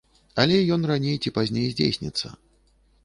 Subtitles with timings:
[0.43, 2.27] Але ён раней ці пазней здзейсніцца.